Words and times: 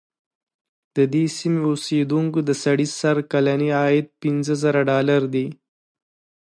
د 0.95 0.97
دې 1.13 1.25
سیمې 1.37 1.59
د 1.61 1.65
اوسېدونکو 1.71 2.39
د 2.49 2.51
سړي 2.63 2.87
سر 2.99 3.17
کلنی 3.31 3.69
عاید 3.79 4.07
پنځه 4.21 4.53
زره 4.63 4.81
ډالره 4.89 5.27
دی. 5.35 5.47